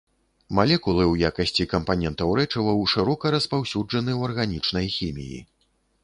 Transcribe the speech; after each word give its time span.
Малекулы 0.59 1.01
ў 1.07 1.15
якасці 1.29 1.65
кампанентаў 1.73 2.31
рэчываў 2.39 2.81
шырока 2.93 3.25
распаўсюджаны 3.35 4.11
ў 4.19 4.31
арганічнай 4.31 4.87
хіміі. 4.95 5.39